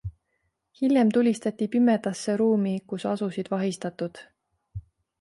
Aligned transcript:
Hiljem 0.79 1.11
tulistati 1.17 1.69
pimedasse 1.77 2.37
ruumi, 2.43 2.75
kus 2.93 3.09
asusid 3.13 3.55
vahistatud. 3.55 4.27